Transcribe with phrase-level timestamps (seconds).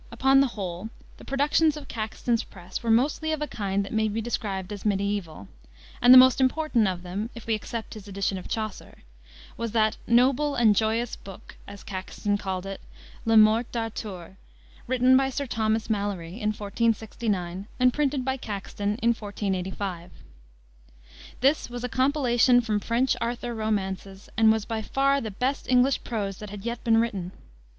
[0.11, 4.07] Upon the whole, the productions of Caxton's press were mostly of a kind that may
[4.07, 5.47] be described as mediaeval,
[6.01, 9.03] and the most important of them, if we except his edition of Chaucer,
[9.57, 12.81] was that "noble and joyous book," as Caxton called it,
[13.25, 14.37] Le Morte Darthur,
[14.87, 20.09] written by Sir Thomas Malory in 1469, and printed by Caxton in 1485.
[21.41, 26.03] This was a compilation from French Arthur romances, and was by far the best English
[26.03, 27.33] prose that had yet been written.